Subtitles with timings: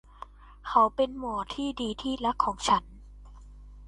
[0.67, 2.83] เขาเป็นหมอที่ดีที่รักของฉัน?